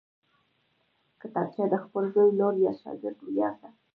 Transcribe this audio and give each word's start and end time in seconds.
کتابچه 1.21 1.63
د 1.69 1.75
خپل 1.83 2.03
زوی، 2.13 2.29
لور 2.39 2.53
یا 2.65 2.71
شاګرد 2.79 3.19
ویاړ 3.21 3.53
ده 3.61 3.69